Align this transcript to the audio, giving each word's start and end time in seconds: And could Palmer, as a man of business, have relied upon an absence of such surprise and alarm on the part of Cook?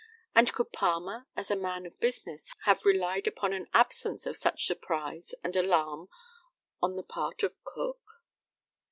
And 0.33 0.51
could 0.51 0.71
Palmer, 0.71 1.27
as 1.37 1.51
a 1.51 1.55
man 1.55 1.85
of 1.85 1.99
business, 1.99 2.51
have 2.63 2.85
relied 2.85 3.27
upon 3.27 3.53
an 3.53 3.67
absence 3.71 4.25
of 4.25 4.35
such 4.35 4.65
surprise 4.65 5.35
and 5.43 5.55
alarm 5.55 6.09
on 6.81 6.95
the 6.95 7.03
part 7.03 7.43
of 7.43 7.53
Cook? 7.63 8.01